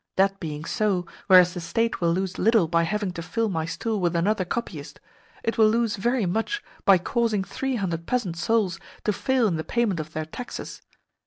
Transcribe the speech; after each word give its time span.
That 0.15 0.39
being 0.39 0.65
so, 0.65 1.05
whereas 1.27 1.53
the 1.53 1.59
State 1.61 2.01
will 2.01 2.11
lose 2.11 2.39
little 2.39 2.67
by 2.67 2.85
having 2.85 3.11
to 3.11 3.21
fill 3.21 3.49
my 3.49 3.67
stool 3.67 3.99
with 3.99 4.15
another 4.15 4.43
copyist, 4.45 4.99
it 5.43 5.59
will 5.59 5.69
lose 5.69 5.95
very 5.95 6.25
much 6.25 6.63
by 6.85 6.97
causing 6.97 7.43
three 7.43 7.75
hundred 7.75 8.07
peasant 8.07 8.35
souls 8.35 8.79
to 9.03 9.13
fail 9.13 9.47
in 9.47 9.57
the 9.57 9.63
payment 9.63 9.99
of 9.99 10.13
their 10.13 10.25
taxes. 10.25 10.81